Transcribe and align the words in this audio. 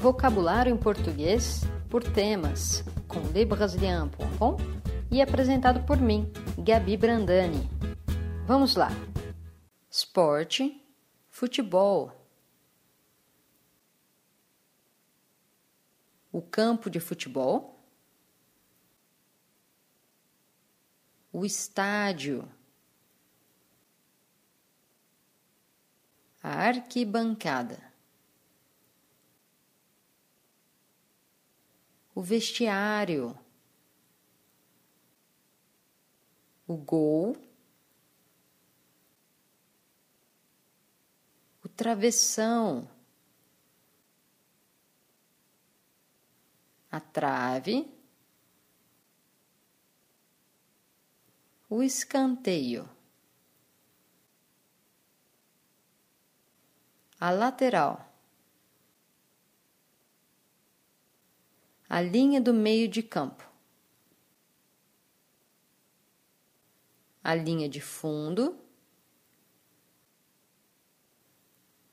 Vocabulário 0.00 0.72
em 0.72 0.78
português 0.78 1.60
por 1.90 2.02
temas, 2.02 2.82
com 3.06 3.20
lebrasilian.com 3.34 4.56
e 5.10 5.20
apresentado 5.20 5.84
por 5.84 5.98
mim, 5.98 6.32
Gabi 6.56 6.96
Brandani. 6.96 7.68
Vamos 8.46 8.76
lá! 8.76 8.88
Esporte, 9.90 10.82
futebol. 11.28 12.12
O 16.32 16.40
campo 16.40 16.88
de 16.88 16.98
futebol. 16.98 17.78
O 21.30 21.44
estádio. 21.44 22.48
A 26.42 26.68
arquibancada. 26.68 27.89
O 32.20 32.22
vestiário, 32.22 33.34
o 36.66 36.76
gol, 36.76 37.34
o 41.64 41.68
travessão, 41.70 42.86
a 46.92 47.00
trave, 47.00 47.90
o 51.70 51.82
escanteio, 51.82 52.86
a 57.18 57.30
lateral. 57.30 58.09
A 61.90 62.00
linha 62.00 62.40
do 62.40 62.54
meio 62.54 62.86
de 62.86 63.02
campo, 63.02 63.44
a 67.22 67.34
linha 67.34 67.68
de 67.68 67.80
fundo, 67.80 68.56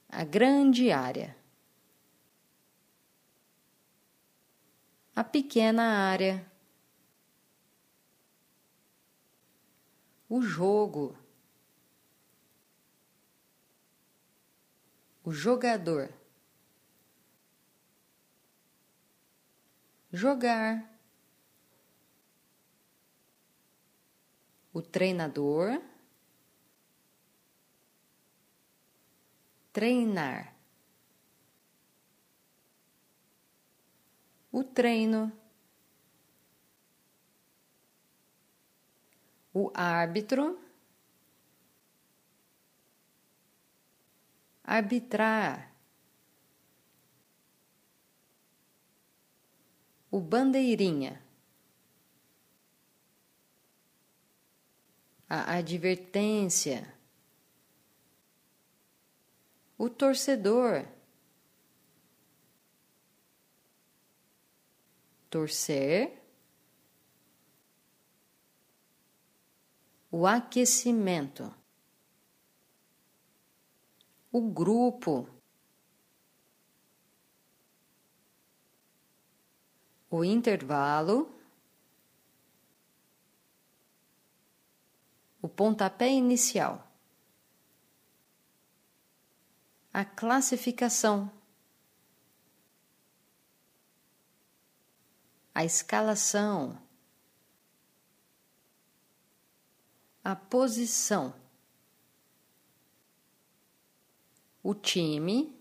a 0.08 0.24
grande 0.24 0.92
área, 0.92 1.36
a 5.16 5.24
pequena 5.24 5.82
área, 5.82 6.46
o 10.30 10.44
jogo, 10.44 11.18
o 15.24 15.32
jogador. 15.32 16.17
Jogar. 20.12 20.90
O 24.74 24.82
treinador, 24.82 25.82
treinar. 29.74 30.54
O 34.52 34.64
treino, 34.64 35.32
o 39.54 39.72
árbitro, 39.76 40.60
arbitrar. 44.64 45.77
O 50.18 50.20
bandeirinha. 50.20 51.22
A 55.30 55.58
advertência. 55.58 56.92
O 59.78 59.90
torcedor. 59.90 60.88
Torcer. 65.30 66.20
O 70.10 70.26
aquecimento. 70.26 71.54
O 74.32 74.42
grupo. 74.42 75.37
O 80.10 80.24
intervalo, 80.24 81.34
o 85.42 85.50
pontapé 85.50 86.10
inicial, 86.10 86.88
a 89.94 90.06
classificação, 90.06 91.32
a 95.54 95.66
escalação, 95.66 96.80
a 100.24 100.36
posição, 100.36 101.34
o 104.62 104.76
time 104.76 105.57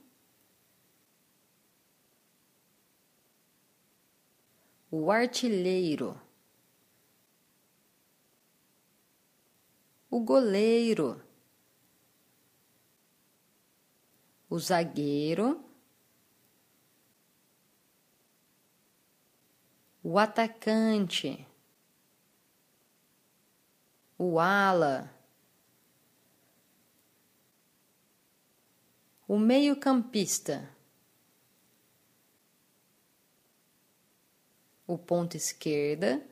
o 4.91 5.11
artilheiro, 5.11 6.21
o 10.11 10.21
goleiro, 10.21 11.21
o 14.49 14.59
zagueiro, 14.59 15.65
o 20.03 20.19
atacante, 20.19 21.47
o 24.17 24.39
ala, 24.39 25.13
o 29.27 29.37
meio-campista. 29.37 30.76
O 34.87 34.97
ponto 34.97 35.37
esquerda, 35.37 36.25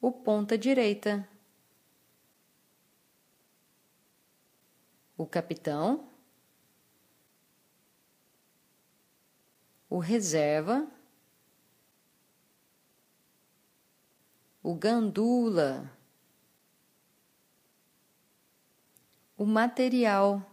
o 0.00 0.10
ponta 0.10 0.58
direita, 0.58 1.28
o 5.16 5.26
capitão, 5.26 6.08
o 9.88 9.98
reserva, 9.98 10.90
o 14.62 14.74
gandula, 14.74 15.90
o 19.36 19.44
material. 19.44 20.49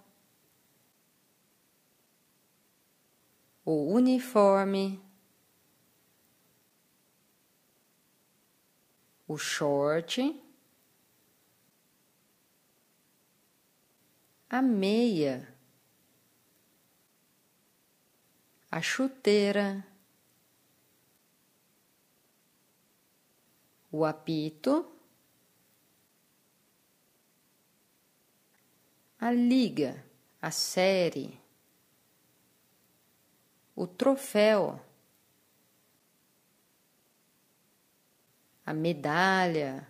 O 3.70 3.84
uniforme, 3.94 4.98
o 9.28 9.38
short, 9.38 10.42
a 14.50 14.62
meia, 14.62 15.54
a 18.72 18.82
chuteira, 18.82 19.86
o 23.92 24.06
apito, 24.06 24.90
a 29.20 29.30
liga, 29.30 30.06
a 30.42 30.52
série 30.52 31.47
o 33.78 33.86
troféu, 33.86 34.82
a 38.66 38.74
medalha, 38.74 39.88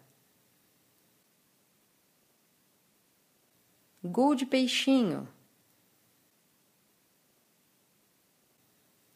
gol 4.03 4.35
de 4.35 4.45
peixinho, 4.45 5.25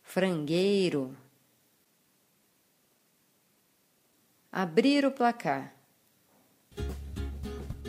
frangueiro, 0.01 1.17
abrir 4.49 5.05
o 5.05 5.11
placar. 5.11 5.75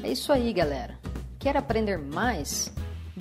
É 0.02 0.11
isso 0.11 0.32
aí, 0.32 0.52
galera. 0.52 0.99
Quer 1.38 1.56
aprender 1.56 1.96
mais? 1.96 2.73